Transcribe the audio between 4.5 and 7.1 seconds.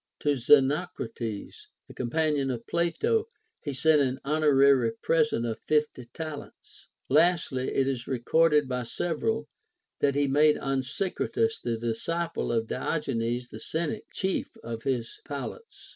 ary present of fifty talents.